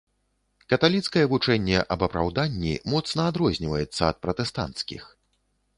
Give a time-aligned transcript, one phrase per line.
[0.71, 5.03] Каталіцкае вучэнне аб апраўданні моцна адрозніваецца ад пратэстанцкіх.